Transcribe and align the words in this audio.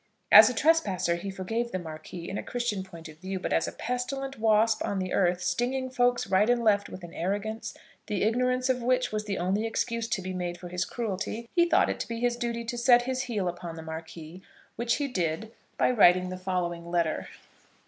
As 0.31 0.49
a 0.49 0.53
trespasser 0.55 1.13
he 1.15 1.29
forgave 1.29 1.71
the 1.71 1.77
Marquis, 1.77 2.27
in 2.27 2.39
a 2.39 2.41
Christian 2.41 2.81
point 2.83 3.07
of 3.07 3.19
view; 3.19 3.37
but 3.39 3.53
as 3.53 3.67
a 3.67 3.71
pestilent 3.71 4.39
wasp 4.39 4.83
on 4.83 4.97
the 4.97 5.13
earth, 5.13 5.43
stinging 5.43 5.91
folks 5.91 6.25
right 6.25 6.49
and 6.49 6.63
left 6.63 6.89
with 6.89 7.03
an 7.03 7.13
arrogance, 7.13 7.77
the 8.07 8.23
ignorance 8.23 8.67
of 8.67 8.81
which 8.81 9.11
was 9.11 9.25
the 9.25 9.37
only 9.37 9.63
excuse 9.67 10.07
to 10.07 10.21
be 10.23 10.33
made 10.33 10.57
for 10.57 10.69
his 10.69 10.85
cruelty, 10.85 11.47
he 11.55 11.69
thought 11.69 11.87
it 11.91 11.99
to 11.99 12.07
be 12.07 12.19
his 12.19 12.35
duty 12.35 12.63
to 12.65 12.79
set 12.79 13.03
his 13.03 13.21
heel 13.29 13.47
upon 13.47 13.75
the 13.75 13.83
Marquis; 13.83 14.41
which 14.75 14.95
he 14.95 15.07
did 15.07 15.51
by 15.77 15.91
writing 15.91 16.29
the 16.29 16.35
following 16.39 16.89
letter. 16.89 17.27